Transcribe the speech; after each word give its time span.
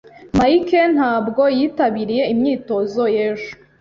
Mike 0.37 0.79
ntabwo 0.95 1.43
yitabiriye 1.57 2.23
imyitozo 2.33 3.01
y'ejo. 3.15 3.51